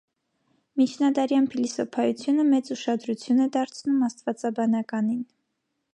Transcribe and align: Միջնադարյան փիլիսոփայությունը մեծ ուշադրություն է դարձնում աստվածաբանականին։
Միջնադարյան 0.79 1.45
փիլիսոփայությունը 1.51 2.47
մեծ 2.53 2.73
ուշադրություն 2.77 3.45
է 3.45 3.47
դարձնում 3.59 4.03
աստվածաբանականին։ 4.09 5.25